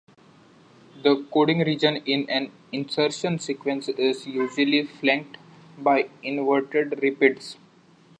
The 1.03 1.27
coding 1.31 1.59
region 1.59 1.97
in 1.97 2.27
an 2.27 2.51
insertion 2.71 3.37
sequence 3.37 3.87
is 3.87 4.25
usually 4.25 4.83
flanked 4.83 5.37
by 5.77 6.09
inverted 6.23 7.03
repeats. 7.03 7.57